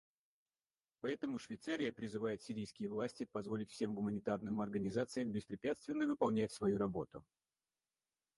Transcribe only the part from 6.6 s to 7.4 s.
работу.